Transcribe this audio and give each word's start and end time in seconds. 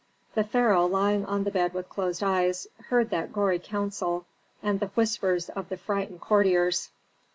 The 0.33 0.43
pharaoh, 0.43 0.87
lying 0.87 1.25
on 1.27 1.43
the 1.43 1.51
bed 1.51 1.75
with 1.75 1.87
closed 1.87 2.23
eyes, 2.23 2.65
heard 2.87 3.11
that 3.11 3.31
gory 3.31 3.59
counsel, 3.59 4.25
and 4.63 4.79
the 4.79 4.87
whispers 4.87 5.49
of 5.49 5.69
the 5.69 5.77
frightened 5.77 6.21
courtiers. 6.21 6.89